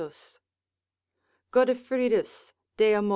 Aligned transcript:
Godefridus 1.51 2.53
de 2.75 2.95
Amor. 2.95 3.09